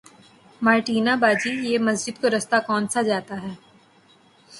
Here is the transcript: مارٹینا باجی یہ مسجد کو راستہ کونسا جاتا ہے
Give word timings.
مارٹینا 0.61 1.13
باجی 1.21 1.51
یہ 1.67 1.77
مسجد 1.87 2.15
کو 2.21 2.27
راستہ 2.29 2.55
کونسا 2.67 3.01
جاتا 3.09 3.35
ہے 3.43 3.53